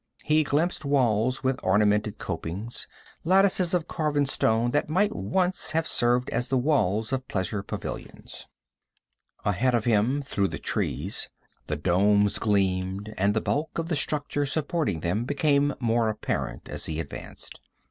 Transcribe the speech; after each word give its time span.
He 0.23 0.43
glimpsed 0.43 0.83
walls 0.83 1.43
with 1.43 1.61
ornamental 1.61 2.13
copings, 2.13 2.87
lattices 3.23 3.75
of 3.75 3.87
carven 3.87 4.25
stone 4.25 4.71
that 4.71 4.89
might 4.89 5.15
once 5.15 5.73
have 5.73 5.85
served 5.87 6.27
as 6.31 6.47
the 6.47 6.57
walls 6.57 7.13
of 7.13 7.27
pleasure 7.27 7.61
pavilions. 7.61 8.47
Ahead 9.45 9.75
of 9.75 9.85
him, 9.85 10.23
through 10.23 10.47
the 10.47 10.57
trees, 10.57 11.29
the 11.67 11.75
domes 11.77 12.39
gleamed 12.39 13.13
and 13.15 13.35
the 13.35 13.41
bulk 13.41 13.77
of 13.77 13.89
the 13.89 13.95
structure 13.95 14.47
supporting 14.47 15.01
them 15.01 15.23
became 15.23 15.75
more 15.79 16.09
apparent 16.09 16.67
as 16.67 16.87
he 16.87 16.99
advanced. 16.99 17.59